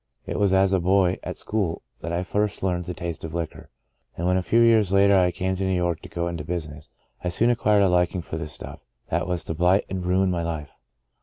[0.25, 3.69] It was as a boy at school that I first learned the taste of liquor,
[4.17, 6.89] and when a few years later I came to New York to go into business,
[7.23, 10.41] I soon acquired a liking for the stuff that was to blight and ruin my
[10.41, 10.75] life.